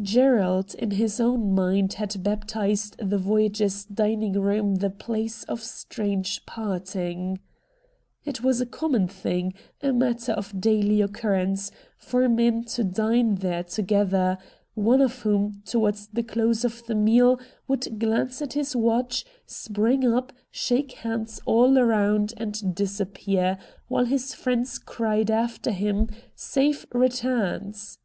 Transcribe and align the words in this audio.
Gerald 0.00 0.76
in 0.76 0.92
his 0.92 1.18
own 1.18 1.52
mind 1.52 1.94
had 1.94 2.22
baptised 2.22 2.96
the 2.98 3.18
Voyagers' 3.18 3.84
dining 3.86 4.34
room 4.34 4.76
the' 4.76 4.88
Place 5.04 5.42
of 5.46 5.60
Strange 5.60 6.46
Parting.' 6.46 7.40
It 8.24 8.40
was 8.40 8.60
a 8.60 8.66
common 8.66 9.08
thing, 9.08 9.52
a 9.82 9.92
matter 9.92 10.30
of 10.30 10.60
daily 10.60 11.00
occurrence, 11.00 11.72
for 11.98 12.28
men 12.28 12.62
to 12.66 12.84
dine 12.84 13.34
there 13.34 13.64
together, 13.64 14.38
one 14.74 15.00
of 15.00 15.22
whom, 15.22 15.60
towards 15.66 16.06
the 16.06 16.22
close 16.22 16.64
of 16.64 16.86
the 16.86 16.94
meal, 16.94 17.40
would 17.66 17.98
glance 17.98 18.40
at 18.40 18.52
his 18.52 18.76
watch, 18.76 19.26
spring 19.44 20.06
up, 20.06 20.32
shake 20.52 20.92
hands 20.98 21.40
all 21.46 21.74
round, 21.82 22.32
and 22.36 22.76
disappear, 22.76 23.58
while 23.88 24.04
his 24.04 24.34
friends 24.34 24.78
cried 24.78 25.32
after 25.32 25.72
him, 25.72 26.08
'Safe 26.36 26.86
returns.' 26.94 27.98